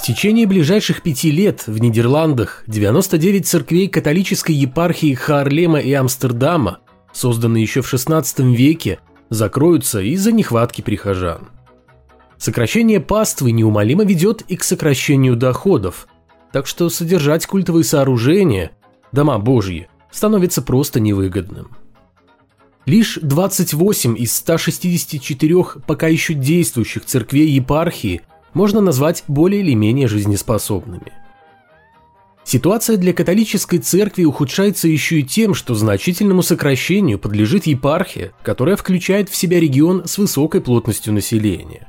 В 0.00 0.02
течение 0.02 0.46
ближайших 0.46 1.02
пяти 1.02 1.30
лет 1.30 1.66
в 1.66 1.78
Нидерландах 1.78 2.64
99 2.66 3.46
церквей 3.46 3.86
католической 3.86 4.52
епархии 4.52 5.12
Хаарлема 5.12 5.78
и 5.78 5.92
Амстердама, 5.92 6.78
созданные 7.12 7.62
еще 7.62 7.82
в 7.82 7.92
XVI 7.92 8.24
веке, 8.54 9.00
закроются 9.28 10.00
из-за 10.00 10.32
нехватки 10.32 10.80
прихожан. 10.80 11.50
Сокращение 12.38 12.98
паствы 12.98 13.52
неумолимо 13.52 14.02
ведет 14.02 14.40
и 14.48 14.56
к 14.56 14.64
сокращению 14.64 15.36
доходов, 15.36 16.08
так 16.50 16.66
что 16.66 16.88
содержать 16.88 17.44
культовые 17.44 17.84
сооружения, 17.84 18.70
дома 19.12 19.38
божьи, 19.38 19.88
становится 20.10 20.62
просто 20.62 20.98
невыгодным. 20.98 21.76
Лишь 22.86 23.18
28 23.20 24.16
из 24.16 24.34
164 24.34 25.64
пока 25.86 26.08
еще 26.08 26.32
действующих 26.32 27.04
церквей 27.04 27.50
епархии 27.50 28.22
можно 28.54 28.80
назвать 28.80 29.24
более 29.28 29.60
или 29.60 29.74
менее 29.74 30.08
жизнеспособными. 30.08 31.12
Ситуация 32.44 32.96
для 32.96 33.12
католической 33.12 33.78
церкви 33.78 34.24
ухудшается 34.24 34.88
еще 34.88 35.20
и 35.20 35.22
тем, 35.22 35.54
что 35.54 35.74
значительному 35.74 36.42
сокращению 36.42 37.18
подлежит 37.18 37.66
епархия, 37.66 38.32
которая 38.42 38.76
включает 38.76 39.28
в 39.28 39.36
себя 39.36 39.60
регион 39.60 40.06
с 40.06 40.18
высокой 40.18 40.60
плотностью 40.60 41.12
населения. 41.12 41.86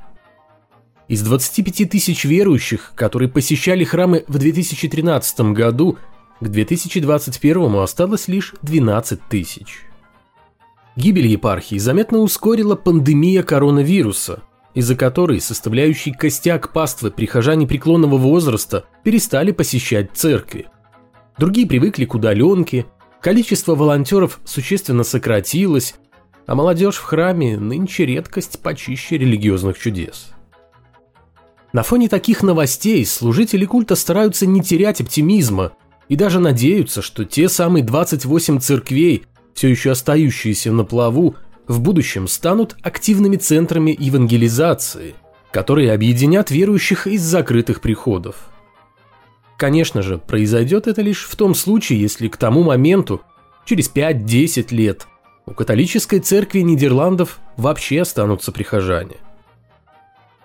Из 1.08 1.21
25 1.23 1.90
тысяч 1.90 2.26
верующих, 2.26 2.93
которые 2.96 3.27
посещали 3.27 3.84
храмы 3.84 4.23
в 4.27 4.38
2013 4.38 5.40
году, 5.52 5.98
к 6.40 6.48
2021 6.48 7.76
осталось 7.76 8.27
лишь 8.27 8.54
12 8.62 9.20
тысяч. 9.30 9.82
Гибель 10.96 11.27
епархии 11.27 11.77
заметно 11.77 12.20
ускорила 12.20 12.76
пандемия 12.76 13.43
коронавируса, 13.43 14.41
из-за 14.73 14.95
которой 14.95 15.41
составляющий 15.41 16.11
костяк 16.11 16.71
паствы 16.71 17.12
прихожане 17.12 17.67
преклонного 17.67 18.17
возраста 18.17 18.85
перестали 19.03 19.52
посещать 19.52 20.12
церкви. 20.13 20.67
Другие 21.37 21.68
привыкли 21.68 22.05
к 22.05 22.13
удаленке, 22.13 22.85
количество 23.21 23.76
волонтеров 23.76 24.40
существенно 24.46 25.04
сократилось, 25.04 25.96
а 26.46 26.55
молодежь 26.55 26.96
в 26.96 27.04
храме 27.04 27.57
нынче 27.57 28.05
редкость 28.05 28.59
почище 28.62 29.18
религиозных 29.18 29.77
чудес. 29.77 30.31
На 31.74 31.84
фоне 31.84 32.09
таких 32.09 32.43
новостей 32.43 33.05
служители 33.05 33.65
культа 33.65 33.96
стараются 33.96 34.46
не 34.46 34.62
терять 34.62 34.99
оптимизма 34.99 35.71
и 36.09 36.18
даже 36.18 36.40
надеются, 36.40 37.01
что 37.01 37.24
те 37.24 37.48
самые 37.48 37.84
28 37.84 38.59
церквей, 38.59 39.24
все 39.53 39.70
еще 39.70 39.91
остающиеся 39.91 40.74
на 40.74 40.84
плаву, 40.84 41.35
в 41.72 41.80
будущем 41.80 42.27
станут 42.27 42.76
активными 42.84 43.38
центрами 43.38 43.96
евангелизации, 43.98 45.16
которые 45.52 45.94
объединят 45.94 46.52
верующих 46.52 47.08
из 47.08 47.22
закрытых 47.22 47.82
приходов. 47.82 48.50
Конечно 49.58 50.02
же, 50.02 50.18
произойдет 50.18 50.88
это 50.88 51.02
лишь 51.02 51.26
в 51.26 51.36
том 51.36 51.55
случае, 51.55 52.02
если 52.02 52.27
к 52.27 52.38
тому 52.38 52.64
моменту, 52.64 53.22
через 53.66 53.92
5-10 53.94 54.74
лет, 54.74 55.08
у 55.46 55.54
католической 55.54 56.20
церкви 56.20 56.60
Нидерландов 56.60 57.40
вообще 57.58 58.02
останутся 58.02 58.52
прихожане. 58.52 59.18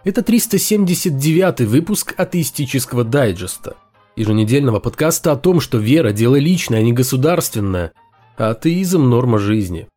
Это 0.05 0.23
379 0.23 1.63
выпуск 1.63 2.15
атеистического 2.17 3.05
дайджеста, 3.05 3.77
еженедельного 4.15 4.79
подкаста 4.81 5.33
о 5.33 5.37
том, 5.37 5.61
что 5.61 5.79
вера– 5.79 6.13
дело 6.13 6.37
личное, 6.37 6.79
а 6.79 6.83
не 6.83 6.93
государственное, 6.93 7.93
а 8.37 8.51
атеизм– 8.51 9.09
норма 9.11 9.39
жизни. 9.39 9.89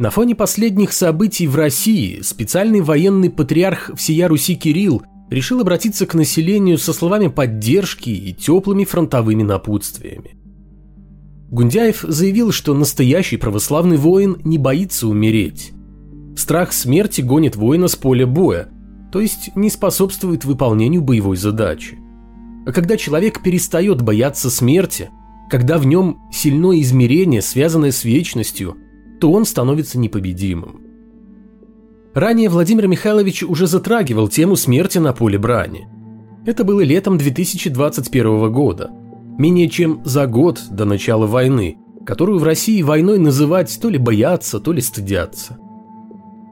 На 0.00 0.08
фоне 0.08 0.34
последних 0.34 0.94
событий 0.94 1.46
в 1.46 1.56
России 1.56 2.22
специальный 2.22 2.80
военный 2.80 3.28
патриарх 3.28 3.90
всея 3.96 4.28
Руси 4.28 4.54
Кирилл 4.54 5.02
решил 5.28 5.60
обратиться 5.60 6.06
к 6.06 6.14
населению 6.14 6.78
со 6.78 6.94
словами 6.94 7.26
поддержки 7.26 8.08
и 8.08 8.32
теплыми 8.32 8.84
фронтовыми 8.84 9.42
напутствиями. 9.42 10.38
Гундяев 11.50 12.02
заявил, 12.08 12.50
что 12.50 12.72
настоящий 12.72 13.36
православный 13.36 13.98
воин 13.98 14.40
не 14.42 14.56
боится 14.56 15.06
умереть. 15.06 15.72
Страх 16.34 16.72
смерти 16.72 17.20
гонит 17.20 17.56
воина 17.56 17.86
с 17.86 17.94
поля 17.94 18.26
боя, 18.26 18.68
то 19.12 19.20
есть 19.20 19.54
не 19.54 19.68
способствует 19.68 20.46
выполнению 20.46 21.02
боевой 21.02 21.36
задачи. 21.36 21.98
А 22.66 22.72
когда 22.72 22.96
человек 22.96 23.42
перестает 23.42 24.00
бояться 24.00 24.48
смерти, 24.48 25.10
когда 25.50 25.76
в 25.76 25.84
нем 25.84 26.22
сильное 26.32 26.80
измерение, 26.80 27.42
связанное 27.42 27.92
с 27.92 28.02
вечностью– 28.02 28.78
то 29.20 29.30
он 29.30 29.44
становится 29.44 29.98
непобедимым. 29.98 30.80
Ранее 32.14 32.48
Владимир 32.48 32.88
Михайлович 32.88 33.42
уже 33.44 33.66
затрагивал 33.66 34.28
тему 34.28 34.56
смерти 34.56 34.98
на 34.98 35.12
поле 35.12 35.38
брани. 35.38 35.86
Это 36.44 36.64
было 36.64 36.80
летом 36.80 37.18
2021 37.18 38.50
года, 38.50 38.90
менее 39.38 39.68
чем 39.68 40.00
за 40.04 40.26
год 40.26 40.60
до 40.70 40.84
начала 40.84 41.26
войны, 41.26 41.76
которую 42.04 42.40
в 42.40 42.44
России 42.44 42.82
войной 42.82 43.18
называть 43.18 43.78
то 43.80 43.88
ли 43.88 43.98
боятся, 43.98 44.58
то 44.58 44.72
ли 44.72 44.80
стыдятся. 44.80 45.58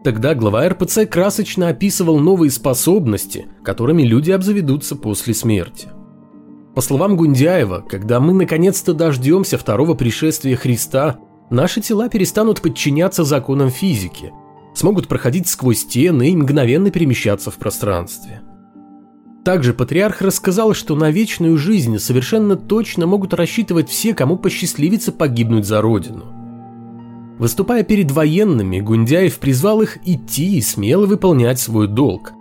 Тогда 0.05 0.35
глава 0.35 0.69
РПЦ 0.69 1.07
красочно 1.11 1.69
описывал 1.69 2.21
новые 2.21 2.51
способности, 2.51 3.47
которыми 3.65 4.03
люди 4.03 4.31
обзаведутся 4.31 4.95
после 4.95 5.35
смерти. 5.35 5.89
По 6.75 6.81
словам 6.81 7.17
Гундяева, 7.17 7.85
когда 7.89 8.21
мы 8.21 8.33
наконец-то 8.33 8.95
дождемся 8.95 9.59
второго 9.59 9.95
пришествия 9.95 10.55
Христа, 10.55 11.19
Наши 11.51 11.81
тела 11.81 12.09
перестанут 12.09 12.61
подчиняться 12.61 13.25
законам 13.25 13.71
физики, 13.71 14.33
смогут 14.75 15.09
проходить 15.09 15.49
сквозь 15.49 15.81
стены 15.81 16.31
и 16.31 16.37
мгновенно 16.37 16.91
перемещаться 16.91 17.51
в 17.51 17.57
пространстве. 17.57 18.43
Также 19.45 19.73
патриарх 19.73 20.21
рассказал, 20.21 20.75
что 20.75 20.95
на 20.95 21.11
вечную 21.11 21.57
жизнь 21.57 21.99
совершенно 21.99 22.55
точно 22.57 23.07
могут 23.07 23.33
рассчитывать 23.33 23.89
все, 23.89 24.13
кому 24.13 24.37
посчастливится 24.37 25.11
погибнуть 25.11 25.65
за 25.65 25.81
родину. 25.81 26.27
Выступая 27.39 27.83
перед 27.83 28.11
военными, 28.11 28.81
Гундяев 28.81 29.39
призвал 29.39 29.81
их 29.81 29.99
идти 30.07 30.59
и 30.59 30.61
смело 30.61 31.07
выполнять 31.07 31.59
свой 31.61 31.87
долг. 31.87 32.33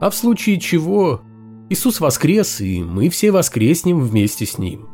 А 0.00 0.10
в 0.10 0.14
случае 0.14 0.60
чего 0.60 1.22
Иисус 1.70 2.00
воскрес, 2.00 2.60
и 2.60 2.82
мы 2.82 3.08
все 3.08 3.30
воскреснем 3.30 4.00
вместе 4.00 4.44
с 4.44 4.58
Ним. 4.58 4.93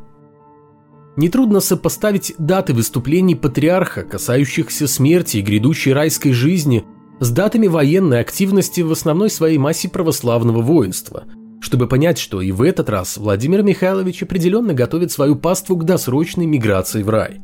Нетрудно 1.17 1.61
сопоставить 1.61 2.35
даты 2.39 2.73
выступлений 2.73 3.35
патриарха, 3.35 4.03
касающихся 4.03 4.87
смерти 4.87 5.39
и 5.39 5.43
грядущей 5.43 5.93
райской 5.93 6.33
жизни, 6.33 6.85
с 7.19 7.31
датами 7.31 7.67
военной 7.67 8.21
активности 8.21 8.81
в 8.81 8.93
основной 8.93 9.29
своей 9.29 9.59
массе 9.59 9.89
православного 9.89 10.63
воинства, 10.63 11.25
чтобы 11.61 11.89
понять, 11.89 12.19
что 12.19 12.41
и 12.41 12.53
в 12.53 12.63
этот 12.63 12.89
раз 12.89 13.19
Владимир 13.19 13.63
Михайлович 13.63 14.23
определенно 14.23 14.73
готовит 14.73 15.13
свою 15.13 15.37
паству 15.37 15.77
к 15.77 15.85
досрочной 15.85 16.47
миграции 16.47 17.03
в 17.03 17.11
рай. 17.11 17.41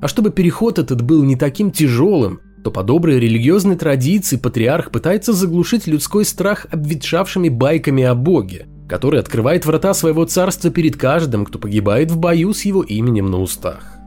А 0.00 0.08
чтобы 0.08 0.30
переход 0.30 0.78
этот 0.78 1.02
был 1.02 1.24
не 1.24 1.34
таким 1.34 1.72
тяжелым, 1.72 2.40
то 2.62 2.70
по 2.70 2.82
доброй 2.82 3.18
религиозной 3.18 3.76
традиции 3.76 4.36
патриарх 4.36 4.90
пытается 4.90 5.32
заглушить 5.32 5.86
людской 5.86 6.24
страх 6.24 6.66
обветшавшими 6.70 7.48
байками 7.48 8.04
о 8.04 8.14
Боге– 8.14 8.66
который 8.88 9.20
открывает 9.20 9.66
врата 9.66 9.94
своего 9.94 10.24
царства 10.24 10.70
перед 10.70 10.96
каждым, 10.96 11.44
кто 11.44 11.58
погибает 11.58 12.10
в 12.10 12.18
бою 12.18 12.52
с 12.52 12.64
его 12.64 12.82
именем 12.82 13.30
на 13.30 13.40
устах. 13.40 13.98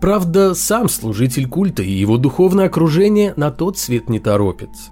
Правда, 0.00 0.54
сам 0.54 0.88
служитель 0.88 1.48
культа 1.48 1.82
и 1.82 1.90
его 1.90 2.16
духовное 2.16 2.66
окружение 2.66 3.34
на 3.36 3.50
тот 3.50 3.78
свет 3.78 4.08
не 4.08 4.18
торопится. 4.18 4.90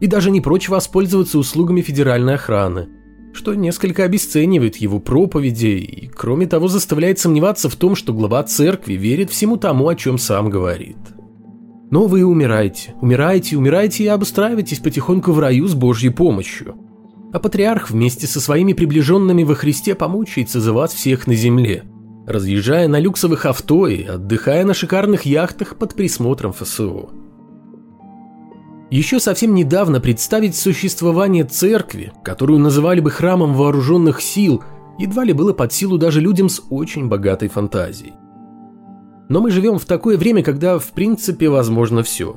И 0.00 0.06
даже 0.06 0.30
не 0.30 0.40
прочь 0.40 0.68
воспользоваться 0.68 1.38
услугами 1.38 1.82
федеральной 1.82 2.34
охраны, 2.34 2.88
что 3.34 3.54
несколько 3.54 4.04
обесценивает 4.04 4.76
его 4.76 5.00
проповеди 5.00 5.66
и, 5.66 6.06
кроме 6.08 6.46
того, 6.46 6.68
заставляет 6.68 7.18
сомневаться 7.18 7.68
в 7.68 7.76
том, 7.76 7.94
что 7.94 8.14
глава 8.14 8.42
церкви 8.42 8.94
верит 8.94 9.30
всему 9.30 9.56
тому, 9.58 9.88
о 9.88 9.94
чем 9.94 10.16
сам 10.16 10.48
говорит. 10.48 10.96
Но 11.90 12.06
вы 12.06 12.24
умираете, 12.24 12.94
умираете, 13.00 13.56
умираете 13.56 14.04
и 14.04 14.08
обустраиваетесь 14.08 14.78
потихоньку 14.78 15.32
в 15.32 15.40
раю 15.40 15.66
с 15.66 15.74
Божьей 15.74 16.10
помощью– 16.10 16.76
а 17.32 17.38
патриарх 17.38 17.90
вместе 17.90 18.26
со 18.26 18.40
своими 18.40 18.72
приближенными 18.72 19.42
во 19.42 19.54
Христе 19.54 19.94
помучается 19.94 20.60
за 20.60 20.72
вас 20.72 20.92
всех 20.92 21.26
на 21.26 21.34
земле, 21.34 21.84
разъезжая 22.26 22.88
на 22.88 22.98
люксовых 22.98 23.46
авто 23.46 23.86
и 23.86 24.04
отдыхая 24.04 24.64
на 24.64 24.74
шикарных 24.74 25.22
яхтах 25.26 25.76
под 25.76 25.94
присмотром 25.94 26.52
ФСО. 26.52 27.10
Еще 28.90 29.20
совсем 29.20 29.54
недавно 29.54 30.00
представить 30.00 30.56
существование 30.56 31.44
церкви, 31.44 32.12
которую 32.24 32.58
называли 32.58 33.00
бы 33.00 33.10
храмом 33.10 33.52
вооруженных 33.52 34.22
сил, 34.22 34.64
едва 34.98 35.24
ли 35.24 35.34
было 35.34 35.52
под 35.52 35.72
силу 35.72 35.98
даже 35.98 36.22
людям 36.22 36.48
с 36.48 36.62
очень 36.70 37.08
богатой 37.08 37.48
фантазией. 37.48 38.14
Но 39.28 39.42
мы 39.42 39.50
живем 39.50 39.78
в 39.78 39.84
такое 39.84 40.16
время, 40.16 40.42
когда 40.42 40.78
в 40.78 40.92
принципе 40.92 41.50
возможно 41.50 42.02
все. 42.02 42.34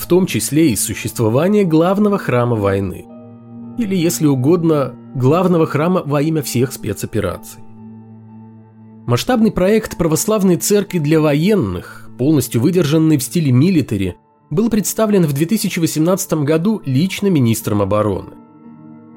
в 0.00 0.06
том 0.06 0.24
числе 0.24 0.70
и 0.70 0.76
существование 0.76 1.64
главного 1.64 2.16
храма 2.16 2.56
войны. 2.56 3.06
Или, 3.80 3.96
если 3.96 4.26
угодно, 4.26 4.94
главного 5.14 5.66
храма 5.66 6.02
во 6.04 6.20
имя 6.20 6.42
всех 6.42 6.70
спецопераций. 6.70 7.62
Масштабный 9.06 9.50
проект 9.50 9.96
православной 9.96 10.56
церкви 10.56 10.98
для 10.98 11.18
военных, 11.18 12.10
полностью 12.18 12.60
выдержанный 12.60 13.16
в 13.16 13.22
стиле 13.22 13.52
милитари, 13.52 14.16
был 14.50 14.68
представлен 14.68 15.24
в 15.24 15.32
2018 15.32 16.32
году 16.44 16.82
лично 16.84 17.28
министром 17.28 17.80
обороны. 17.80 18.32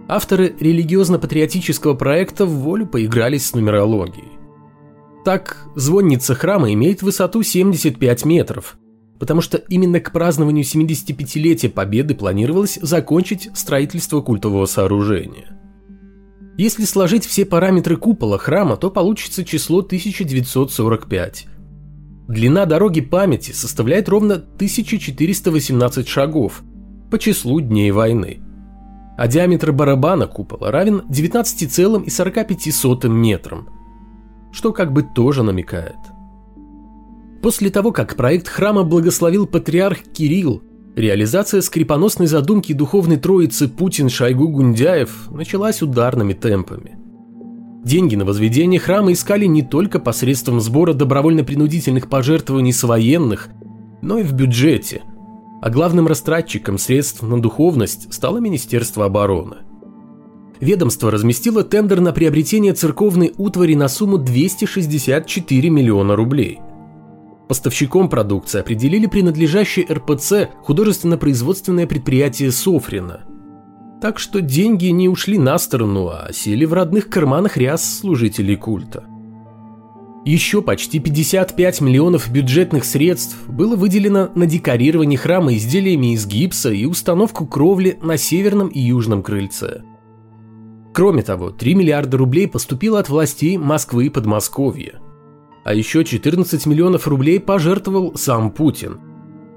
Авторы 0.07 0.55
религиозно-патриотического 0.57 1.95
проекта 1.95 2.45
в 2.45 2.51
волю 2.51 2.87
поигрались 2.87 3.47
с 3.47 3.53
нумерологией. 3.53 4.31
Так, 5.25 5.67
звонница 5.75 6.35
храма 6.35 6.71
имеет 6.71 7.01
высоту 7.01 7.43
75 7.43 8.23
метров, 8.23 8.77
потому 9.23 9.39
что 9.39 9.55
именно 9.57 10.01
к 10.01 10.11
празднованию 10.11 10.65
75-летия 10.65 11.69
Победы 11.69 12.13
планировалось 12.13 12.77
закончить 12.81 13.49
строительство 13.53 14.19
культового 14.19 14.65
сооружения. 14.65 15.57
Если 16.57 16.83
сложить 16.83 17.25
все 17.25 17.45
параметры 17.45 17.95
купола 17.95 18.37
храма, 18.37 18.75
то 18.75 18.91
получится 18.91 19.45
число 19.45 19.79
1945. 19.79 21.45
Длина 22.27 22.65
дороги 22.65 22.99
памяти 22.99 23.53
составляет 23.53 24.09
ровно 24.09 24.33
1418 24.35 26.05
шагов 26.05 26.61
по 27.09 27.17
числу 27.17 27.61
дней 27.61 27.91
войны. 27.91 28.41
А 29.17 29.29
диаметр 29.29 29.71
барабана 29.71 30.27
купола 30.27 30.69
равен 30.69 31.03
19,45 31.09 33.07
метрам, 33.07 33.69
что 34.51 34.73
как 34.73 34.91
бы 34.91 35.03
тоже 35.03 35.43
намекает. 35.43 35.95
После 37.43 37.69
того, 37.69 37.91
как 37.91 38.15
проект 38.15 38.47
храма 38.47 38.83
благословил 38.83 39.45
патриарх 39.45 39.99
Кирилл, 40.13 40.63
Реализация 40.95 41.61
скрипоносной 41.61 42.27
задумки 42.27 42.71
духовной 42.71 43.17
троицы 43.17 43.67
Путин-Шойгу-Гундяев 43.67 45.09
началась 45.31 45.81
ударными 45.81 46.33
темпами. 46.33 46.97
Деньги 47.83 48.15
на 48.15 48.25
возведение 48.25 48.79
храма 48.79 49.11
искали 49.11 49.45
не 49.45 49.63
только 49.63 49.99
посредством 49.99 50.61
сбора 50.61 50.93
добровольно-принудительных 50.93 52.09
пожертвований 52.09 52.71
с 52.71 52.83
военных, 52.83 53.49
но 54.03 54.19
и 54.19 54.23
в 54.23 54.33
бюджете, 54.33 55.01
а 55.63 55.71
главным 55.71 56.07
растратчиком 56.07 56.77
средств 56.77 57.23
на 57.23 57.41
духовность 57.41 58.13
стало 58.13 58.37
Министерство 58.37 59.05
обороны. 59.05 59.57
Ведомство 60.59 61.09
разместило 61.09 61.63
тендер 61.63 62.01
на 62.01 62.13
приобретение 62.13 62.73
церковной 62.73 63.33
утвари 63.35 63.73
на 63.73 63.87
сумму 63.87 64.19
264 64.19 65.69
миллиона 65.71 66.15
рублей– 66.15 66.59
Поставщиком 67.47 68.09
продукции 68.09 68.61
определили 68.61 69.07
принадлежащее 69.07 69.85
РПЦ 69.85 70.49
художественно-производственное 70.63 71.87
предприятие 71.87 72.51
Софрина. 72.51 73.25
Так 74.01 74.19
что 74.19 74.41
деньги 74.41 74.87
не 74.87 75.07
ушли 75.09 75.37
на 75.37 75.57
сторону, 75.57 76.09
а 76.09 76.29
сели 76.33 76.65
в 76.65 76.73
родных 76.73 77.09
карманах 77.09 77.57
ряс 77.57 77.99
служителей 77.99 78.55
культа. 78.55 79.05
Еще 80.25 80.61
почти 80.61 80.99
55 80.99 81.81
миллионов 81.81 82.31
бюджетных 82.31 82.85
средств 82.85 83.45
было 83.47 83.75
выделено 83.75 84.29
на 84.35 84.45
декорирование 84.45 85.17
храма 85.17 85.53
изделиями 85.55 86.13
из 86.13 86.25
гипса 86.25 86.71
и 86.71 86.85
установку 86.85 87.45
кровли 87.45 87.99
на 88.01 88.15
северном 88.15 88.69
и 88.69 88.79
южном 88.79 89.21
крыльце. 89.21 89.81
Кроме 90.93 91.23
того, 91.23 91.49
3 91.49 91.75
миллиарда 91.75 92.17
рублей 92.17 92.47
поступило 92.47 92.99
от 92.99 93.09
властей 93.09 93.57
Москвы 93.57 94.05
и 94.05 94.09
Подмосковья. 94.09 95.01
А 95.63 95.73
еще 95.73 96.03
14 96.03 96.65
миллионов 96.65 97.07
рублей 97.07 97.39
пожертвовал 97.39 98.15
сам 98.15 98.51
Путин. 98.51 98.99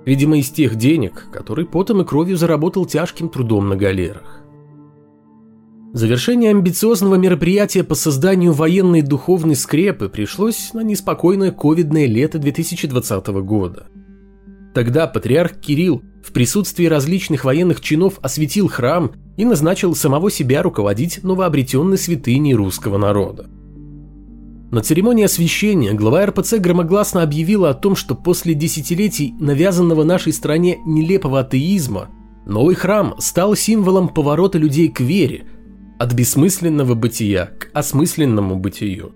Видимо, 0.05 0.39
из 0.39 0.51
тех 0.51 0.77
денег, 0.77 1.27
которые 1.33 1.67
потом 1.67 2.03
и 2.03 2.05
кровью 2.05 2.37
заработал 2.37 2.87
тяжким 2.87 3.29
трудом 3.29 3.69
на 3.69 3.77
галерах. 3.77 4.43
Завершение 5.93 6.51
амбициозного 6.51 7.15
мероприятия 7.15 7.83
по 7.83 7.95
созданию 7.95 8.53
военной 8.53 9.03
духовной 9.03 9.57
скрепы 9.57 10.09
пришлось 10.09 10.75
на 10.75 10.81
неспокойное 10.81 11.51
ковидное 11.51 12.07
лето 12.07 12.39
2020 12.39 13.27
года. 13.43 13.87
Тогда 14.75 15.07
патриарх 15.07 15.59
Кирилл 15.59 16.03
в 16.23 16.33
присутствии 16.33 16.85
различных 16.85 17.45
военных 17.45 17.81
чинов 17.81 18.19
осветил 18.21 18.69
храм 18.69 19.13
и 19.39 19.45
назначил 19.45 19.95
самого 19.95 20.31
себя 20.31 20.63
руководить 20.63 21.25
новообретенной 21.25 21.97
святыней 21.97 22.55
русского 22.55 22.99
народа. 22.99 23.49
На 24.71 24.83
церемонии 24.83 25.25
освящения 25.25 25.95
глава 25.95 26.27
РПЦ 26.27 26.55
громогласно 26.59 27.23
объявила 27.23 27.71
о 27.71 27.75
том, 27.75 27.95
что 27.95 28.17
после 28.17 28.55
десятилетий 28.55 29.33
навязанного 29.39 30.03
нашей 30.03 30.33
стране 30.33 30.79
нелепого 30.85 31.41
атеизма, 31.41 32.09
новый 32.47 32.75
храм 32.75 33.15
стал 33.19 33.55
символом 33.55 34.09
поворота 34.09 34.59
людей 34.59 34.89
к 34.89 35.01
вере, 35.01 35.47
от 36.01 36.13
бессмысленного 36.15 36.95
бытия 36.95 37.47
к 37.47 37.71
осмысленному 37.75 38.57
бытию. 38.57 39.13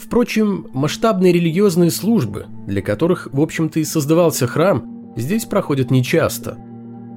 Впрочем, 0.00 0.66
масштабные 0.74 1.32
религиозные 1.32 1.92
службы, 1.92 2.46
для 2.66 2.82
которых, 2.82 3.28
в 3.32 3.40
общем-то, 3.40 3.78
и 3.78 3.84
создавался 3.84 4.48
храм, 4.48 5.14
здесь 5.16 5.44
проходят 5.44 5.92
нечасто. 5.92 6.58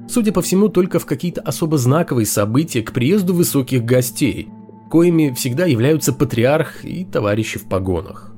Судя 0.08 0.32
по 0.32 0.40
всему, 0.40 0.68
только 0.68 1.00
в 1.00 1.04
какие-то 1.04 1.40
особо 1.40 1.78
знаковые 1.78 2.26
события 2.26 2.82
к 2.82 2.92
приезду 2.92 3.34
высоких 3.34 3.84
гостей– 3.84 4.50
коими 4.88 5.30
всегда 5.30 5.66
являются 5.66 6.12
патриарх 6.12 6.84
и 6.84 7.04
товарищи 7.04 7.58
в 7.58 7.68
погонах. 7.68 8.32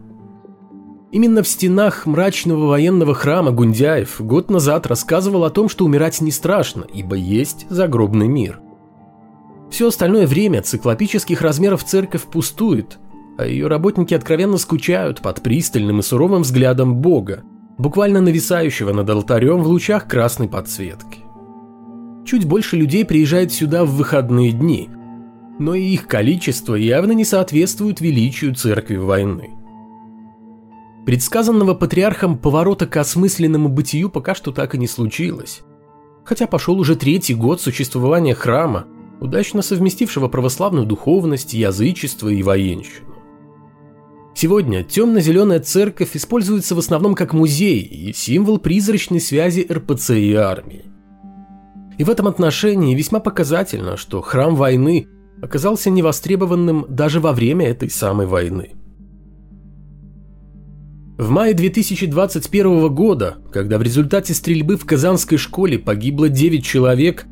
Именно 1.12 1.43
в 1.43 1.49
стенах 1.49 2.06
мрачного 2.06 2.67
военного 2.67 3.14
храма 3.14 3.50
Гундяев 3.50 4.20
год 4.20 4.49
назад 4.50 4.87
рассказывал 4.87 5.44
о 5.44 5.50
том, 5.50 5.69
что 5.69 5.85
умирать 5.85 6.20
не 6.20 6.31
страшно, 6.31 6.85
ибо 6.93 7.17
есть 7.17 7.67
загробный 7.69 8.29
мир. 8.29 8.61
Все 9.70 9.88
остальное 9.88 10.26
время 10.26 10.62
циклопических 10.62 11.43
размеров 11.43 11.85
церковь 11.85 12.23
пустует, 12.23 12.99
а 13.38 13.47
ее 13.47 13.67
работники 13.67 14.14
откровенно 14.14 14.56
скучают 14.56 15.20
под 15.20 15.43
пристальным 15.43 15.99
и 15.99 16.02
суровым 16.02 16.43
взглядом 16.43 16.97
Бога, 16.97 17.43
буквально 17.76 18.20
нависающего 18.20 18.93
над 18.93 19.11
алтарем 19.11 19.62
в 19.62 19.67
лучах 19.67 20.06
красной 20.06 20.49
подсветки. 20.49 21.20
Чуть 22.25 22.47
больше 22.47 22.76
людей 22.76 23.05
приезжает 23.05 23.52
сюда 23.52 23.85
в 23.85 23.91
выходные 23.91 24.52
дни– 24.52 24.91
но 25.60 25.74
и 25.74 25.82
их 25.82 26.08
количество 26.08 26.74
явно 26.74 27.12
не 27.12 27.24
соответствует 27.26 28.00
величию 28.00 28.54
церкви 28.54 28.96
войны. 28.96 29.50
Предсказанного 31.04 31.74
патриархом 31.74 32.38
поворота 32.38 32.86
к 32.86 32.96
осмысленному 32.96 33.68
бытию 33.68 34.08
пока 34.08 34.34
что 34.34 34.52
так 34.52 34.74
и 34.74 34.78
не 34.78 34.88
случилось. 34.88 35.60
Хотя 36.24 36.46
пошел 36.46 36.80
уже 36.80 36.96
третий 36.96 37.35
год 37.35 37.61
существования 37.61 38.35
храма, 38.35 38.87
удачно 39.20 39.61
совместившего 39.61 40.28
православную 40.28 40.87
духовность, 40.87 41.52
язычество 41.52 42.30
и 42.30 42.42
военщину. 42.42 43.16
Сегодня 44.35 44.82
темно-зеленая 44.82 45.61
церковь 45.61 46.16
используется 46.16 46.75
в 46.75 46.78
основном 46.78 47.14
как 47.14 47.35
музей 47.35 47.82
и 47.82 48.14
символ 48.14 48.56
призрачной 48.56 49.20
связи 49.20 49.66
РПЦ 49.70 50.11
и 50.12 50.32
армии. 50.32 50.87
И 51.99 52.04
в 52.04 52.08
этом 52.08 52.28
отношении 52.28 52.94
весьма 52.94 53.20
показательно, 53.20 53.99
что 53.99 54.23
храм 54.23 54.56
войны 54.56 55.06
оказался 55.42 55.90
невостребованным 55.90 56.87
даже 56.88 57.20
во 57.20 57.32
время 57.32 57.68
этой 57.68 57.90
самой 57.90 58.26
войны. 58.26 58.75
В 61.18 61.28
мае 61.28 61.52
2021 61.52 62.88
года, 62.94 63.38
когда 63.52 63.76
в 63.76 63.82
результате 63.82 64.32
стрельбы 64.32 64.76
в 64.76 64.87
Казанской 64.87 65.37
школе 65.37 65.78
погибло 65.78 66.30
9 66.30 66.64
человек, 66.64 67.26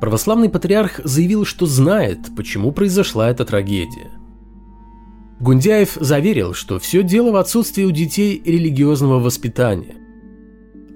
православный 0.00 0.48
патриарх 0.48 1.00
заявил, 1.04 1.44
что 1.44 1.66
знает, 1.66 2.18
почему 2.36 2.72
произошла 2.72 3.30
эта 3.30 3.44
трагедия. 3.44 4.10
Гундяев 5.38 5.96
заверил, 6.00 6.54
что 6.54 6.78
все 6.80 7.02
дело 7.02 7.30
в 7.30 7.36
отсутствии 7.36 7.84
у 7.84 7.92
детей 7.92 8.42
религиозного 8.44 9.20
воспитания. 9.20 9.94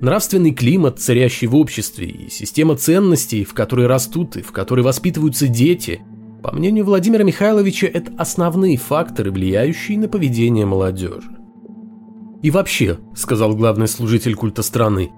Нравственный 0.00 0.52
климат, 0.52 0.98
царящий 0.98 1.46
в 1.46 1.54
обществе, 1.54 2.08
и 2.08 2.28
система 2.30 2.76
ценностей, 2.76 3.44
в 3.44 3.54
которой 3.54 3.86
растут 3.86 4.36
и 4.36 4.42
в 4.42 4.50
которой 4.50 4.80
воспитываются 4.80 5.46
дети– 5.46 6.00
по 6.44 6.52
мнению 6.52 6.84
Владимира 6.84 7.24
Михайловича, 7.24 7.86
это 7.86 8.12
основные 8.18 8.76
факторы, 8.76 9.30
влияющие 9.30 9.98
на 9.98 10.08
поведение 10.08 10.66
молодежи. 10.66 11.30
«И 12.42 12.50
вообще»,— 12.50 12.98
сказал 13.16 13.56
главный 13.56 13.88
служитель 13.88 14.34
культа 14.34 14.62
страны, 14.62 15.10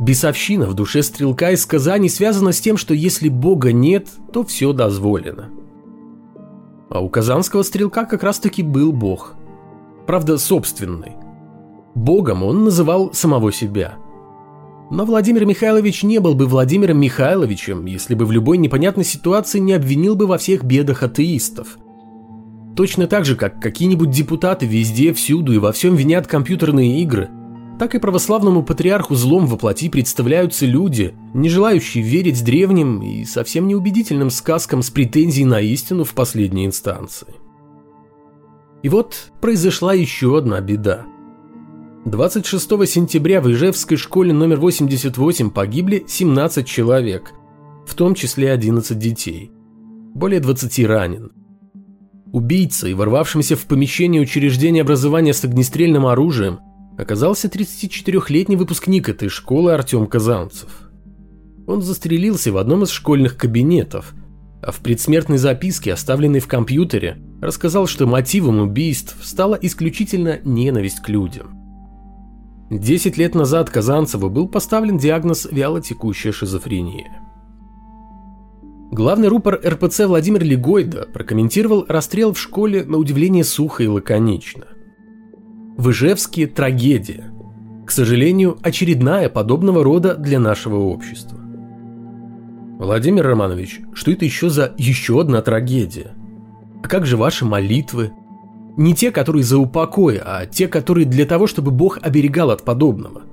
«бесовщина 0.00 0.64
в 0.64 0.72
душе 0.72 1.02
стрелка 1.02 1.50
из 1.50 1.66
Казани 1.66 2.08
связана 2.08 2.52
с 2.52 2.62
тем, 2.62 2.78
что 2.78 2.94
если 2.94 3.28
Бога 3.28 3.72
нет, 3.74 4.08
то 4.32 4.42
все 4.42 4.72
дозволено». 4.72 5.50
А 6.88 7.00
у 7.00 7.10
казанского 7.10 7.62
стрелка 7.62 8.06
как 8.06 8.22
раз-таки 8.22 8.62
был 8.62 8.94
Бог. 8.94 9.34
Правда, 10.06 10.38
собственный. 10.38 11.12
Богом 11.94 12.42
он 12.42 12.64
называл 12.64 13.12
самого 13.12 13.52
себя– 13.52 13.98
но 14.90 15.04
Владимир 15.04 15.44
Михайлович 15.44 16.02
не 16.02 16.18
был 16.18 16.34
бы 16.34 16.46
Владимиром 16.46 16.98
Михайловичем, 16.98 17.86
если 17.86 18.14
бы 18.14 18.26
в 18.26 18.32
любой 18.32 18.58
непонятной 18.58 19.04
ситуации 19.04 19.60
не 19.60 19.72
обвинил 19.72 20.16
бы 20.16 20.26
во 20.26 20.36
всех 20.36 20.64
бедах 20.64 21.04
атеистов. 21.04 21.78
Точно 22.76 23.06
так 23.06 23.24
же, 23.24 23.36
как 23.36 23.60
какие-нибудь 23.60 24.10
депутаты 24.10 24.66
везде, 24.66 25.12
всюду 25.12 25.52
и 25.52 25.58
во 25.58 25.72
всем 25.72 25.94
винят 25.94 26.26
компьютерные 26.26 27.02
игры, 27.02 27.30
так 27.78 27.94
и 27.94 27.98
православному 27.98 28.62
патриарху 28.62 29.14
злом 29.14 29.46
воплоти 29.46 29.88
представляются 29.88 30.66
люди, 30.66 31.14
не 31.34 31.48
желающие 31.48 32.02
верить 32.02 32.44
древним 32.44 33.00
и 33.02 33.24
совсем 33.24 33.66
неубедительным 33.68 34.30
сказкам 34.30 34.82
с 34.82 34.90
претензией 34.90 35.46
на 35.46 35.60
истину 35.60 36.04
в 36.04 36.14
последней 36.14 36.66
инстанции. 36.66 37.28
И 38.82 38.88
вот 38.88 39.30
произошла 39.40 39.94
еще 39.94 40.36
одна 40.36 40.60
беда. 40.60 41.06
26 42.06 42.88
сентября 42.88 43.42
в 43.42 43.50
Ижевской 43.50 43.98
школе 43.98 44.32
номер 44.32 44.58
88 44.58 45.50
погибли 45.50 46.02
17 46.08 46.66
человек, 46.66 47.32
в 47.86 47.94
том 47.94 48.14
числе 48.14 48.52
11 48.52 48.98
детей. 48.98 49.50
Более 50.14 50.40
20 50.40 50.86
ранен. 50.86 51.30
Убийцей, 52.32 52.94
ворвавшимся 52.94 53.54
в 53.54 53.66
помещение 53.66 54.22
учреждения 54.22 54.80
образования 54.80 55.34
с 55.34 55.44
огнестрельным 55.44 56.06
оружием, 56.06 56.60
оказался 56.96 57.48
34-летний 57.48 58.56
выпускник 58.56 59.10
этой 59.10 59.28
школы 59.28 59.74
Артем 59.74 60.06
Казанцев. 60.06 60.90
Он 61.66 61.82
застрелился 61.82 62.50
в 62.50 62.56
одном 62.56 62.84
из 62.84 62.90
школьных 62.90 63.36
кабинетов, 63.36 64.14
а 64.62 64.72
в 64.72 64.80
предсмертной 64.80 65.36
записке, 65.36 65.92
оставленной 65.92 66.40
в 66.40 66.48
компьютере, 66.48 67.18
рассказал, 67.42 67.86
что 67.86 68.06
мотивом 68.06 68.58
убийств 68.60 69.18
стала 69.22 69.58
исключительно 69.60 70.38
ненависть 70.44 71.00
к 71.02 71.10
людям. 71.10 71.59
Десять 72.70 73.16
лет 73.16 73.34
назад 73.34 73.68
Казанцеву 73.68 74.30
был 74.30 74.48
поставлен 74.48 74.96
диагноз 74.96 75.46
вялотекущая 75.50 76.32
шизофрения. 76.32 77.20
Главный 78.92 79.28
рупор 79.28 79.60
РПЦ 79.64 80.06
Владимир 80.06 80.42
Легойда 80.42 81.08
прокомментировал 81.12 81.84
расстрел 81.88 82.32
в 82.32 82.38
школе 82.38 82.84
на 82.84 82.96
удивление 82.96 83.44
сухо 83.44 83.82
и 83.82 83.86
лаконично– 83.86 84.66
в 85.80 85.92
Ижевске 85.92 86.46
трагедия. 86.46 87.32
К 87.86 87.90
сожалению, 87.90 88.58
очередная 88.62 89.30
подобного 89.30 89.82
рода 89.82 90.14
для 90.14 90.38
нашего 90.38 90.76
общества. 90.76 91.40
Владимир 92.78 93.26
Романович, 93.26 93.80
что 93.94 94.10
это 94.10 94.26
еще 94.26 94.50
за 94.50 94.74
еще 94.76 95.18
одна 95.18 95.40
трагедия? 95.40 96.12
А 96.82 96.86
как 96.86 97.06
же 97.06 97.16
ваши 97.16 97.46
молитвы? 97.46 98.12
Не 98.80 98.94
те, 98.94 99.10
которые 99.10 99.42
за 99.42 99.58
упокой, 99.58 100.18
а 100.24 100.46
те, 100.46 100.66
которые 100.66 101.04
для 101.04 101.26
того, 101.26 101.46
чтобы 101.46 101.70
Бог 101.70 101.98
оберегал 102.00 102.50
от 102.50 102.64
подобного. 102.64 103.24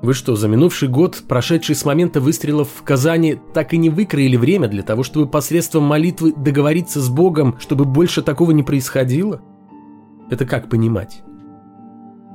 Вы 0.00 0.14
что, 0.14 0.34
за 0.34 0.48
минувший 0.48 0.88
год, 0.88 1.24
прошедший 1.28 1.74
с 1.74 1.84
момента 1.84 2.22
выстрелов 2.22 2.70
в 2.74 2.82
Казани, 2.82 3.38
так 3.52 3.74
и 3.74 3.76
не 3.76 3.90
выкроили 3.90 4.38
время 4.38 4.68
для 4.68 4.82
того, 4.82 5.02
чтобы 5.02 5.26
посредством 5.26 5.82
молитвы 5.82 6.32
договориться 6.34 7.02
с 7.02 7.10
Богом, 7.10 7.56
чтобы 7.60 7.84
больше 7.84 8.22
такого 8.22 8.52
не 8.52 8.62
происходило? 8.62 9.42
Это 10.30 10.46
как 10.46 10.70
понимать? 10.70 11.22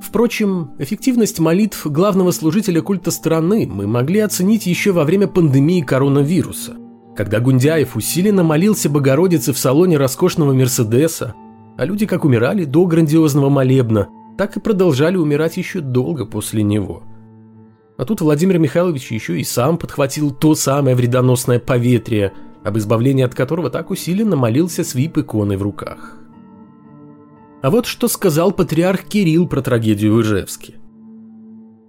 Впрочем, 0.00 0.70
эффективность 0.78 1.40
молитв 1.40 1.88
главного 1.88 2.30
служителя 2.30 2.82
культа 2.82 3.10
страны 3.10 3.66
мы 3.68 3.88
могли 3.88 4.20
оценить 4.20 4.64
еще 4.64 4.92
во 4.92 5.02
время 5.02 5.26
пандемии 5.26 5.80
коронавируса, 5.80 6.76
когда 7.16 7.40
Гундяев 7.40 7.96
усиленно 7.96 8.44
молился 8.44 8.88
Богородице 8.88 9.52
в 9.52 9.58
салоне 9.58 9.96
роскошного 9.96 10.52
Мерседеса, 10.52 11.34
а 11.78 11.86
люди 11.86 12.06
как 12.06 12.24
умирали 12.24 12.64
до 12.64 12.84
грандиозного 12.86 13.48
молебна, 13.48 14.08
так 14.36 14.56
и 14.56 14.60
продолжали 14.60 15.16
умирать 15.16 15.56
еще 15.56 15.80
долго 15.80 16.26
после 16.26 16.64
него. 16.64 17.04
А 17.96 18.04
тут 18.04 18.20
Владимир 18.20 18.58
Михайлович 18.58 19.12
еще 19.12 19.40
и 19.40 19.44
сам 19.44 19.78
подхватил 19.78 20.32
то 20.32 20.56
самое 20.56 20.96
вредоносное 20.96 21.60
поветрие, 21.60 22.32
об 22.64 22.76
избавлении 22.78 23.24
от 23.24 23.34
которого 23.34 23.70
так 23.70 23.90
усиленно 23.90 24.34
молился 24.34 24.82
с 24.82 24.94
вип-иконой 24.94 25.56
в 25.56 25.62
руках. 25.62 26.18
А 27.62 27.70
вот 27.70 27.86
что 27.86 28.08
сказал 28.08 28.50
патриарх 28.50 29.04
Кирилл 29.04 29.48
про 29.48 29.62
трагедию 29.62 30.14
в 30.14 30.20
Ижевске. 30.20 30.74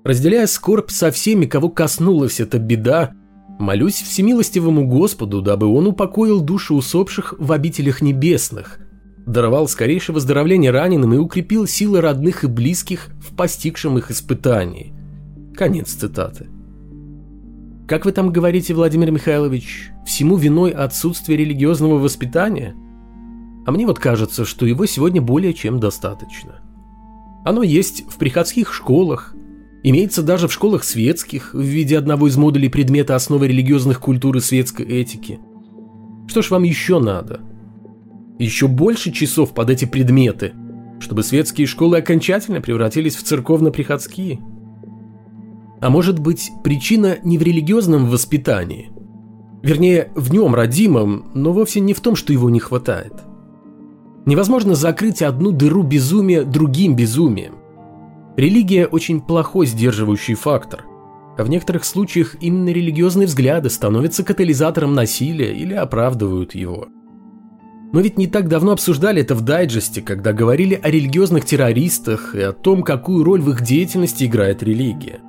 Разделяя 0.03 0.46
скорбь 0.46 0.91
со 0.91 1.10
всеми, 1.10 1.46
кого 1.46 1.69
коснулась 1.69 2.39
эта 2.39 2.60
беда, 2.60 3.13
молюсь 3.60 4.01
всемилостивому 4.01 4.88
Господу, 4.88 5.41
дабы 5.41 5.65
Он 5.65 5.88
упокоил 5.88 6.41
души 6.41 6.75
усопших 6.75 7.34
в 7.38 7.51
обителях 7.51 8.01
небесных, 8.01 8.79
даровал 9.32 9.68
скорейшее 9.68 10.14
выздоровление 10.14 10.72
раненым 10.72 11.14
и 11.14 11.18
укрепил 11.18 11.68
силы 11.68 12.02
родных 12.02 12.44
и 12.44 12.48
близких 12.48 13.10
в 13.20 13.36
постигшем 13.36 13.98
их 13.98 14.12
испытании. 14.12 14.94
Конец 15.56 15.94
цитаты. 15.94 16.48
Как 17.88 18.06
вы 18.06 18.12
там 18.12 18.32
говорите, 18.32 18.74
Владимир 18.74 19.12
Михайлович, 19.12 19.92
всему 20.06 20.38
виной 20.38 20.72
отсутствие 20.72 21.38
религиозного 21.38 21.98
воспитания– 21.98 22.76
а 23.70 23.72
мне 23.72 23.86
вот 23.86 24.00
кажется, 24.00 24.46
что 24.46 24.66
его 24.66 24.88
сегодня 24.88 25.22
более 25.22 25.54
чем 25.54 25.80
достаточно. 25.80 26.56
Оно 27.46 27.62
есть 27.62 28.04
в 28.10 28.18
приходских 28.18 28.74
школах, 28.74 29.36
имеется 29.84 30.24
даже 30.24 30.48
в 30.48 30.54
школах 30.54 30.84
светских 30.84 31.54
в 31.54 31.62
виде 31.62 31.96
одного 31.96 32.28
из 32.28 32.36
модулей 32.36 32.70
предмета 32.70 33.16
основы 33.16 33.48
религиозных 33.48 34.00
культур 34.00 34.38
и 34.38 34.40
светской 34.40 34.88
этики. 34.88 35.40
Что 36.28 36.42
ж 36.42 36.50
вам 36.50 36.64
еще 36.64 36.98
надо? 37.00 37.42
Еще 38.39 38.67
больше 38.67 39.12
часов 39.12 39.53
под 39.53 39.69
эти 39.69 39.86
предметы, 39.86 40.53
чтобы 41.00 41.22
светские 41.22 41.67
школы 41.67 41.98
окончательно 41.98 42.62
превратились 42.62 43.15
в 43.15 43.24
церковно-приходские? 43.24 44.39
А 45.81 45.89
может 45.89 46.19
быть, 46.19 46.50
причина 46.63 47.17
не 47.24 47.38
в 47.38 47.43
религиозном 47.43 48.08
воспитании? 48.08 48.89
Вернее, 49.62 50.12
в 50.15 50.31
нем 50.34 50.55
родимом, 50.55 51.29
но 51.36 51.53
вовсе 51.53 51.79
не 51.79 51.93
в 51.93 52.00
том, 52.00 52.15
что 52.15 52.34
его 52.34 52.50
не 52.50 52.60
хватает– 52.60 53.13
Невозможно 54.29 54.75
закрыть 54.75 55.24
одну 55.24 55.51
дыру 55.51 55.81
безумия 55.81 56.43
другим 56.43 56.96
безумием. 56.96 57.55
Религия 58.38 58.86
очень 58.86 59.22
плохой 59.22 59.65
сдерживающий 59.65 60.36
фактор, 60.36 60.86
а 61.36 61.43
в 61.43 61.50
некоторых 61.50 61.84
случаях 61.84 62.36
именно 62.39 62.69
религиозные 62.69 63.25
взгляды 63.25 63.72
становятся 63.72 64.24
катализатором 64.24 64.93
насилия 64.93 65.51
или 65.51 65.74
оправдывают 65.74 66.53
его. 66.53 66.89
Мы 67.91 68.03
ведь 68.03 68.17
не 68.17 68.27
так 68.27 68.48
давно 68.48 68.74
обсуждали 68.74 69.22
это 69.22 69.34
в 69.34 69.41
дайджесте, 69.41 70.01
когда 70.01 70.31
говорили 70.31 70.79
о 70.81 70.91
религиозных 70.91 71.46
террористах 71.46 72.36
и 72.36 72.41
о 72.41 72.53
том, 72.53 72.84
какую 72.84 73.24
роль 73.24 73.41
в 73.41 73.50
их 73.50 73.62
деятельности 73.62 74.25
играет 74.25 74.62
религия. 74.62 75.22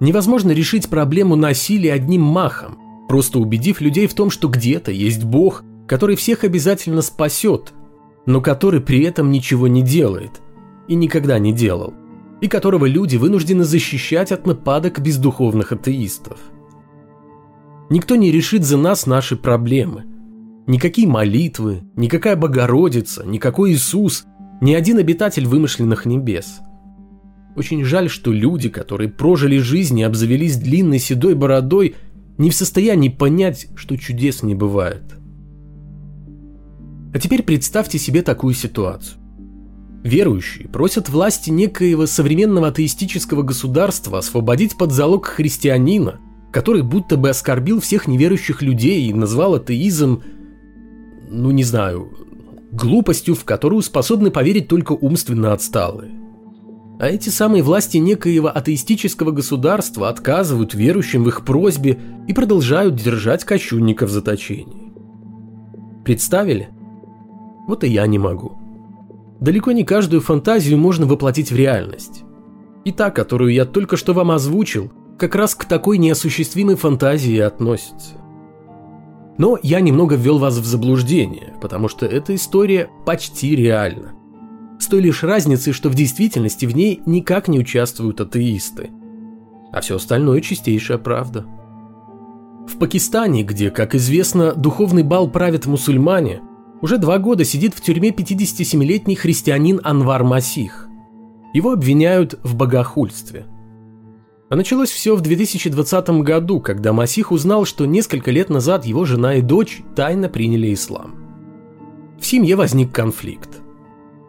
Невозможно 0.00 0.52
решить 0.52 0.88
проблему 0.88 1.36
насилия 1.36 1.92
одним 1.92 2.22
махом, 2.22 2.78
просто 3.06 3.38
убедив 3.38 3.82
людей 3.82 4.06
в 4.06 4.14
том, 4.14 4.30
что 4.30 4.48
где-то 4.48 4.92
есть 4.92 5.24
Бог, 5.24 5.62
который 5.86 6.16
всех 6.16 6.42
обязательно 6.44 7.02
спасет, 7.02 7.74
но 8.24 8.40
который 8.40 8.80
при 8.80 9.02
этом 9.02 9.30
ничего 9.30 9.68
не 9.68 9.82
делает 9.82 10.40
и 10.88 10.94
никогда 10.94 11.38
не 11.38 11.52
делал, 11.52 11.92
и 12.40 12.48
которого 12.48 12.86
люди 12.86 13.16
вынуждены 13.16 13.64
защищать 13.64 14.32
от 14.32 14.46
нападок 14.46 15.00
бездуховных 15.00 15.72
атеистов. 15.72 16.38
Никто 17.90 18.16
не 18.16 18.30
решит 18.30 18.64
за 18.64 18.78
нас 18.78 19.04
наши 19.04 19.36
проблемы. 19.36 20.06
Никакие 20.66 21.08
молитвы, 21.08 21.82
никакая 21.96 22.36
Богородица, 22.36 23.24
никакой 23.24 23.72
Иисус, 23.72 24.24
ни 24.60 24.74
один 24.74 24.98
обитатель 24.98 25.46
вымышленных 25.46 26.06
небес. 26.06 26.60
Очень 27.56 27.84
жаль, 27.84 28.08
что 28.08 28.32
люди, 28.32 28.68
которые 28.68 29.10
прожили 29.10 29.58
жизнь 29.58 29.98
и 29.98 30.04
обзавелись 30.04 30.56
длинной 30.56 30.98
седой 30.98 31.34
бородой, 31.34 31.96
не 32.38 32.50
в 32.50 32.54
состоянии 32.54 33.08
понять, 33.08 33.68
что 33.74 33.96
чудес 33.96 34.42
не 34.42 34.54
бывает. 34.54 35.02
А 37.12 37.18
теперь 37.18 37.42
представьте 37.42 37.98
себе 37.98 38.22
такую 38.22 38.54
ситуацию. 38.54 39.18
Верующие 40.04 40.68
просят 40.68 41.08
власти 41.08 41.50
некоего 41.50 42.06
современного 42.06 42.68
атеистического 42.68 43.42
государства 43.42 44.18
освободить 44.18 44.78
под 44.78 44.92
залог 44.92 45.26
христианина, 45.26 46.20
который 46.52 46.82
будто 46.82 47.16
бы 47.16 47.28
оскорбил 47.28 47.80
всех 47.80 48.06
неверующих 48.06 48.62
людей 48.62 49.08
и 49.08 49.12
назвал 49.12 49.56
атеизм, 49.56 50.22
ну 51.30 51.50
не 51.52 51.64
знаю, 51.64 52.10
глупостью, 52.72 53.34
в 53.34 53.44
которую 53.44 53.82
способны 53.82 54.30
поверить 54.30 54.68
только 54.68 54.92
умственно 54.92 55.52
отсталые. 55.52 56.12
А 56.98 57.08
эти 57.08 57.30
самые 57.30 57.62
власти 57.62 57.96
некоего 57.96 58.48
атеистического 58.48 59.30
государства 59.30 60.10
отказывают 60.10 60.74
верующим 60.74 61.24
в 61.24 61.28
их 61.28 61.44
просьбе 61.46 61.98
и 62.28 62.34
продолжают 62.34 62.96
держать 62.96 63.44
кощунников 63.44 64.10
в 64.10 64.12
заточении. 64.12 64.92
Представили? 66.04 66.68
Вот 67.66 67.84
и 67.84 67.88
я 67.88 68.06
не 68.06 68.18
могу. 68.18 68.58
Далеко 69.40 69.72
не 69.72 69.84
каждую 69.84 70.20
фантазию 70.20 70.76
можно 70.76 71.06
воплотить 71.06 71.50
в 71.50 71.56
реальность. 71.56 72.24
И 72.84 72.92
та, 72.92 73.10
которую 73.10 73.52
я 73.52 73.64
только 73.64 73.96
что 73.96 74.12
вам 74.12 74.30
озвучил, 74.30 74.92
как 75.18 75.34
раз 75.34 75.54
к 75.54 75.64
такой 75.64 75.96
неосуществимой 75.96 76.76
фантазии 76.76 77.38
относится. 77.38 78.19
Но 79.40 79.58
я 79.62 79.80
немного 79.80 80.16
ввел 80.16 80.36
вас 80.36 80.58
в 80.58 80.66
заблуждение, 80.66 81.54
потому 81.62 81.88
что 81.88 82.04
эта 82.04 82.34
история 82.34 82.90
почти 83.06 83.56
реальна. 83.56 84.12
С 84.78 84.86
той 84.86 85.00
лишь 85.00 85.22
разницей, 85.22 85.72
что 85.72 85.88
в 85.88 85.94
действительности 85.94 86.66
в 86.66 86.76
ней 86.76 87.00
никак 87.06 87.48
не 87.48 87.58
участвуют 87.58 88.20
атеисты. 88.20 88.90
А 89.72 89.80
все 89.80 89.96
остальное 89.96 90.42
чистейшая 90.42 90.98
правда. 90.98 91.46
В 92.68 92.76
Пакистане, 92.76 93.42
где, 93.42 93.70
как 93.70 93.94
известно, 93.94 94.52
духовный 94.52 95.04
бал 95.04 95.26
правят 95.30 95.64
мусульмане, 95.64 96.42
уже 96.82 96.98
два 96.98 97.16
года 97.16 97.42
сидит 97.42 97.72
в 97.72 97.80
тюрьме 97.80 98.10
57-летний 98.10 99.14
христианин 99.14 99.80
Анвар 99.82 100.22
Масих. 100.22 100.86
Его 101.54 101.72
обвиняют 101.72 102.38
в 102.42 102.56
богохульстве. 102.56 103.46
А 104.50 104.56
началось 104.56 104.90
все 104.90 105.14
в 105.14 105.20
2020 105.20 106.10
году, 106.22 106.58
когда 106.58 106.92
Масих 106.92 107.30
узнал, 107.30 107.64
что 107.64 107.86
несколько 107.86 108.32
лет 108.32 108.50
назад 108.50 108.84
его 108.84 109.04
жена 109.04 109.36
и 109.36 109.42
дочь 109.42 109.78
тайно 109.94 110.28
приняли 110.28 110.74
ислам. 110.74 111.14
В 112.18 112.26
семье 112.26 112.56
возник 112.56 112.90
конфликт. 112.90 113.48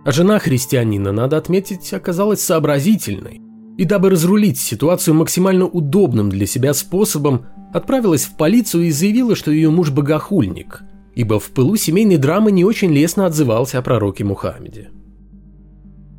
А 0.06 0.12
жена 0.12 0.38
христианина, 0.38 1.12
надо 1.12 1.38
отметить, 1.38 1.92
оказалась 1.92 2.42
сообразительной. 2.42 3.42
И 3.80 3.84
дабы 3.84 4.12
разрулить 4.12 4.60
ситуацию 4.60 5.16
максимально 5.16 5.66
удобным 5.66 6.30
для 6.30 6.46
себя 6.46 6.75
способом, 6.75 7.48
отправилась 7.74 8.25
в 8.25 8.38
полицию 8.38 8.84
и 8.84 8.92
заявила, 8.92 9.36
что 9.36 9.50
ее 9.50 9.72
муж 9.72 9.90
богохульник, 9.90 10.84
ибо 11.16 11.40
в 11.40 11.50
пылу 11.50 11.78
семейной 11.78 12.18
драмы 12.18 12.51
не 12.51 12.63
очень 12.63 12.94
лестно 12.94 13.25
отзывался 13.25 13.80
о 13.80 13.82
пророке 13.82 14.24
Мухаммеде. 14.24 14.92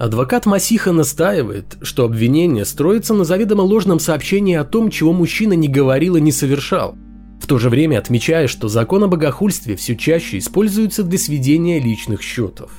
Адвокат 0.02 0.46
Масиха 0.46 0.90
настаивает, 0.90 1.78
что 1.82 2.04
обвинение 2.04 2.64
строится 2.64 3.14
на 3.14 3.22
заведомо 3.22 3.62
ложном 3.62 4.00
сообщении 4.00 4.56
о 4.56 4.64
том, 4.64 4.90
чего 4.90 5.12
мужчина 5.12 5.52
не 5.52 5.68
говорил 5.68 6.16
и 6.16 6.20
не 6.20 6.32
совершал, 6.32 6.96
в 7.40 7.46
то 7.46 7.56
же 7.58 7.70
время 7.70 8.00
отмечая, 8.00 8.48
что 8.48 8.66
закон 8.66 9.04
о 9.04 9.06
богохульстве 9.06 9.76
все 9.76 9.94
чаще 9.94 10.38
используется 10.38 11.04
для 11.04 11.20
сведения 11.20 11.78
личных 11.78 12.20
счетов. 12.20 12.72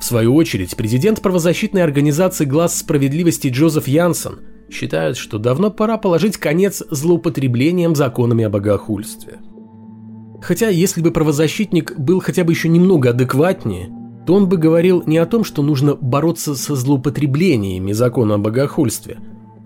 В 0.00 0.04
свою 0.06 0.34
очередь, 0.34 0.74
президент 0.78 1.20
правозащитной 1.20 1.82
организации 1.82 2.46
«Глаз 2.46 2.78
справедливости» 2.78 3.48
Джозеф 3.48 3.86
Янсен 3.86 4.38
считает, 4.70 5.18
что 5.18 5.36
давно 5.36 5.70
пора 5.70 5.98
положить 5.98 6.38
конец 6.38 6.82
злоупотреблениям 6.90 7.94
законами 7.96 8.44
о 8.44 8.48
богохульстве. 8.48 9.40
Хотя, 10.40 10.70
если 10.70 11.02
бы 11.02 11.10
правозащитник 11.10 11.98
был 11.98 12.20
хотя 12.20 12.44
бы 12.44 12.52
еще 12.52 12.70
немного 12.70 13.10
адекватнее, 13.10 13.90
то 14.26 14.34
он 14.34 14.48
бы 14.48 14.56
говорил 14.56 15.02
не 15.06 15.18
о 15.18 15.26
том, 15.26 15.44
что 15.44 15.62
нужно 15.62 15.94
бороться 15.94 16.54
со 16.54 16.74
злоупотреблениями 16.74 17.92
закона 17.92 18.34
о 18.34 18.38
богохульстве, 18.38 19.18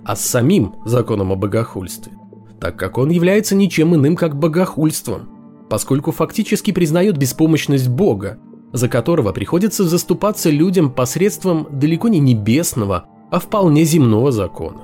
а 0.05 0.17
с 0.17 0.25
самим 0.25 0.77
законом 0.85 1.33
о 1.33 1.37
богохульстве, 1.37 2.13
так 2.61 2.77
как 2.77 2.99
он 2.99 3.11
является 3.11 3.55
ничем 3.55 3.95
иным, 3.95 4.17
как 4.17 4.39
богохульством, 4.39 5.29
поскольку 5.69 6.13
фактически 6.13 6.71
признает 6.71 7.17
беспомощность 7.17 7.89
Бога 7.89 8.39
за 8.77 8.89
которого 8.89 9.33
приходится 9.33 9.85
заступаться 9.85 10.51
людям 10.51 10.91
посредством 10.91 11.67
далеко 11.71 12.09
не 12.09 12.19
небесного, 12.19 13.07
а 13.31 13.41
вполне 13.41 13.85
земного 13.85 14.33
закона. 14.33 14.83